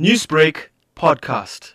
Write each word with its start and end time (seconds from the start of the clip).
Newsbreak 0.00 0.70
podcast. 0.96 1.74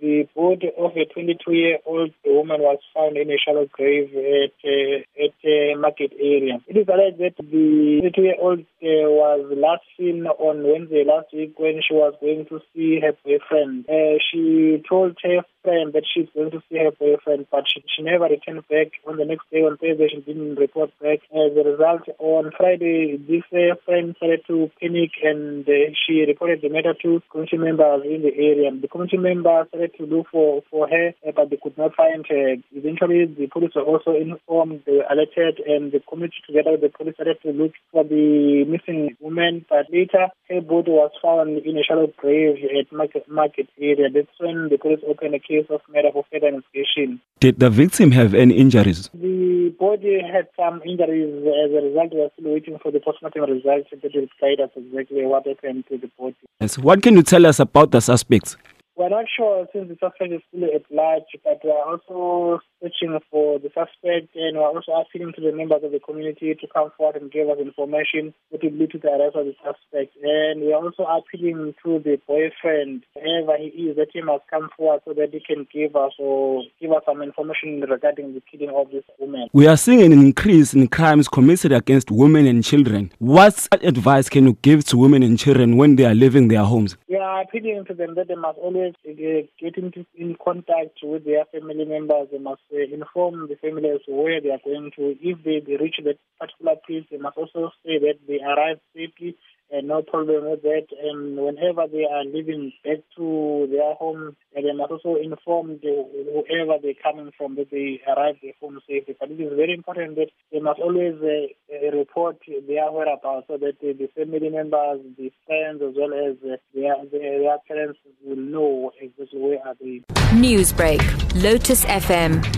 The 0.00 0.28
body 0.36 0.70
of 0.78 0.92
a 0.92 1.04
22-year-old 1.18 2.12
woman 2.24 2.60
was 2.60 2.78
found 2.94 3.16
in 3.16 3.28
a 3.32 3.36
shallow 3.36 3.66
grave 3.72 4.14
at 4.14 4.54
uh, 4.64 5.02
at 5.18 5.34
uh, 5.42 5.80
Margate 5.80 6.12
area. 6.12 6.60
It 6.68 6.76
is 6.76 6.86
alleged 6.86 7.18
that 7.18 7.34
the 7.36 8.00
22-year-old 8.04 8.60
uh, 8.60 9.10
was 9.10 9.52
last 9.56 9.82
seen 9.98 10.26
on 10.26 10.62
Wednesday 10.62 11.02
last 11.04 11.34
week 11.34 11.58
when 11.58 11.80
she 11.82 11.92
was 11.92 12.14
going 12.20 12.46
to 12.50 12.60
see 12.72 13.00
her 13.00 13.14
boyfriend. 13.24 13.86
Uh, 13.88 14.22
she 14.30 14.80
told 14.88 15.18
her 15.24 15.42
friend 15.68 15.92
that 15.92 16.08
she's 16.08 16.28
going 16.34 16.50
to 16.50 16.62
see 16.68 16.78
her 16.78 16.92
boyfriend, 16.96 17.46
but 17.52 17.64
she, 17.68 17.84
she 17.92 18.00
never 18.02 18.24
returned 18.24 18.64
back. 18.68 18.96
On 19.06 19.18
the 19.18 19.24
next 19.24 19.44
day, 19.52 19.60
on 19.60 19.76
Thursday, 19.76 20.08
she 20.08 20.20
didn't 20.24 20.56
report 20.56 20.90
back. 21.00 21.20
As 21.28 21.52
a 21.52 21.64
result, 21.68 22.08
on 22.18 22.50
Friday, 22.56 23.20
this 23.20 23.44
uh, 23.52 23.76
friend 23.84 24.14
started 24.16 24.40
to 24.46 24.70
panic 24.80 25.12
and 25.22 25.68
uh, 25.68 25.92
she 25.92 26.24
reported 26.24 26.62
the 26.62 26.70
matter 26.70 26.94
to 27.02 27.20
community 27.30 27.58
members 27.58 28.02
in 28.04 28.22
the 28.24 28.32
area. 28.32 28.72
The 28.72 28.88
community 28.88 29.18
members 29.18 29.68
started 29.68 29.92
to 29.98 30.06
look 30.06 30.28
for, 30.32 30.62
for 30.70 30.88
her, 30.88 31.12
uh, 31.26 31.32
but 31.36 31.50
they 31.50 31.60
could 31.60 31.76
not 31.76 31.94
find 31.94 32.24
her. 32.28 32.56
Eventually, 32.72 33.26
the 33.26 33.48
police 33.52 33.72
were 33.76 33.84
also 33.84 34.16
informed, 34.16 34.82
they 34.86 35.04
were 35.04 35.08
alerted, 35.12 35.60
and 35.68 35.92
the 35.92 36.00
community 36.00 36.40
together 36.46 36.72
with 36.72 36.80
the 36.80 36.88
police 36.96 37.14
started 37.14 37.36
to 37.42 37.52
look 37.52 37.72
for 37.92 38.04
the 38.04 38.64
missing 38.64 39.16
woman. 39.20 39.66
But 39.68 39.92
later, 39.92 40.28
her 40.48 40.60
body 40.60 40.92
was 40.92 41.12
found 41.20 41.58
in 41.58 41.76
a 41.76 41.84
shallow 41.84 42.08
grave 42.16 42.56
at 42.72 42.90
Margate, 42.92 43.28
Margate 43.28 43.68
area. 43.78 44.08
That's 44.08 44.32
when 44.40 44.68
the 44.70 44.78
police 44.78 45.00
opened 45.06 45.34
a 45.34 45.38
case 45.38 45.57
of 45.70 45.80
murder 45.92 46.08
for 46.12 46.24
further 46.32 46.48
investigation. 46.48 47.20
Did 47.40 47.58
the 47.58 47.70
victim 47.70 48.12
have 48.12 48.34
any 48.34 48.54
injuries? 48.54 49.10
The 49.14 49.74
body 49.78 50.20
had 50.20 50.48
some 50.56 50.82
injuries 50.82 51.34
as 51.46 51.70
a 51.70 51.86
result. 51.86 52.12
We 52.12 52.22
are 52.22 52.30
still 52.38 52.52
waiting 52.52 52.78
for 52.82 52.92
the 52.92 53.00
postmortem 53.00 53.42
results 53.42 53.88
that 53.90 54.14
will 54.14 54.26
guide 54.40 54.60
us 54.60 54.70
exactly 54.76 55.24
what 55.26 55.46
happened 55.46 55.84
to 55.88 55.98
the 55.98 56.10
body. 56.18 56.36
Yes. 56.60 56.78
What 56.78 57.02
can 57.02 57.14
you 57.14 57.22
tell 57.22 57.46
us 57.46 57.60
about 57.60 57.90
the 57.90 58.00
suspects? 58.00 58.56
We're 58.96 59.10
not 59.10 59.26
sure 59.36 59.68
since 59.72 59.88
the 59.88 59.96
suspect 60.00 60.32
is 60.32 60.40
still 60.48 60.68
at 60.74 60.82
large, 60.90 61.22
but 61.44 61.60
we 61.62 61.70
are 61.70 61.88
also 61.88 62.60
searching 62.80 63.18
for 63.30 63.58
the 63.58 63.68
suspect 63.68 64.34
and 64.34 64.56
we're 64.56 64.66
also 64.66 64.92
appealing 64.92 65.32
to 65.34 65.40
the 65.40 65.52
members 65.52 65.82
of 65.82 65.92
the 65.92 66.00
community 66.00 66.54
to 66.54 66.66
come 66.72 66.90
forward 66.96 67.20
and 67.20 67.30
give 67.30 67.48
us 67.48 67.58
information 67.58 68.34
that 68.52 68.62
will 68.62 68.72
lead 68.72 68.90
to 68.90 68.98
the 68.98 69.08
arrest 69.08 69.36
of 69.36 69.46
the 69.46 69.54
suspect. 69.64 70.16
And 70.22 70.62
we're 70.62 70.76
also 70.76 71.04
appealing 71.04 71.74
to 71.84 71.98
the 71.98 72.20
boyfriend, 72.26 73.04
whoever 73.14 73.56
he 73.58 73.68
is, 73.88 73.96
that 73.96 74.08
he 74.12 74.22
must 74.22 74.44
come 74.50 74.68
forward 74.76 75.00
so 75.04 75.14
that 75.14 75.30
he 75.32 75.40
can 75.40 75.66
give 75.72 75.96
us 75.96 76.12
or 76.18 76.62
give 76.80 76.92
us 76.92 77.02
some 77.06 77.22
information 77.22 77.80
regarding 77.80 78.34
the 78.34 78.42
killing 78.50 78.74
of 78.74 78.90
this 78.90 79.04
woman. 79.18 79.48
We 79.52 79.66
are 79.66 79.76
seeing 79.76 80.02
an 80.02 80.12
increase 80.12 80.74
in 80.74 80.88
crimes 80.88 81.28
committed 81.28 81.72
against 81.72 82.10
women 82.10 82.46
and 82.46 82.64
children. 82.64 83.12
What 83.18 83.68
advice 83.82 84.28
can 84.28 84.46
you 84.46 84.56
give 84.62 84.84
to 84.86 84.98
women 84.98 85.22
and 85.22 85.38
children 85.38 85.76
when 85.76 85.96
they 85.96 86.04
are 86.04 86.14
leaving 86.14 86.48
their 86.48 86.64
homes? 86.64 86.96
We 87.08 87.16
are 87.16 87.42
appealing 87.42 87.84
to 87.86 87.94
them 87.94 88.14
that 88.14 88.28
they 88.28 88.34
must 88.34 88.58
always 88.58 88.94
get 89.04 89.76
into 89.76 90.04
in 90.14 90.36
contact 90.42 90.98
with 91.02 91.24
their 91.24 91.44
family 91.46 91.84
members. 91.84 92.28
They 92.30 92.38
must 92.38 92.60
uh, 92.72 92.94
inform 92.94 93.48
the 93.48 93.56
families 93.56 94.00
where 94.06 94.40
they 94.40 94.50
are 94.50 94.60
going 94.64 94.90
to. 94.96 95.16
If 95.20 95.44
they, 95.44 95.60
they 95.64 95.76
reach 95.76 95.96
that 96.04 96.18
particular 96.38 96.76
place, 96.86 97.04
they 97.10 97.18
must 97.18 97.36
also 97.36 97.70
say 97.84 97.98
that 97.98 98.18
they 98.26 98.40
arrived 98.40 98.80
safely 98.94 99.36
and 99.70 99.88
no 99.88 100.02
problem 100.02 100.50
with 100.50 100.62
that. 100.62 100.86
And 101.02 101.36
whenever 101.36 101.86
they 101.90 102.04
are 102.04 102.24
leaving 102.24 102.72
back 102.84 102.98
to 103.16 103.68
their 103.70 103.94
home, 103.94 104.36
and 104.54 104.64
they 104.64 104.72
must 104.72 104.92
also 104.92 105.16
inform 105.16 105.78
the, 105.82 106.04
whoever 106.32 106.78
they're 106.82 106.94
coming 107.02 107.30
from 107.36 107.56
that 107.56 107.70
they 107.70 108.00
arrived 108.06 108.44
home 108.60 108.80
safely. 108.88 109.16
But 109.18 109.30
it 109.30 109.40
is 109.40 109.52
very 109.54 109.74
important 109.74 110.16
that 110.16 110.30
they 110.52 110.60
must 110.60 110.80
always 110.80 111.14
uh, 111.22 111.52
uh, 111.74 111.96
report 111.96 112.38
their 112.46 112.90
whereabouts 112.90 113.46
so 113.48 113.58
that 113.58 113.76
uh, 113.82 113.92
the 113.98 114.08
family 114.16 114.48
members, 114.48 115.00
the 115.16 115.32
friends, 115.46 115.82
as 115.82 115.94
well 115.96 116.12
as 116.14 116.36
uh, 116.44 116.56
their, 116.74 116.94
their, 117.10 117.58
parents 117.66 117.98
will 118.24 118.36
know 118.36 118.92
exactly 119.00 119.38
where 119.38 119.58
they 119.58 119.68
are 119.68 119.74
they. 119.80 120.02
Newsbreak, 120.32 121.42
Lotus 121.42 121.84
FM, 121.84 122.57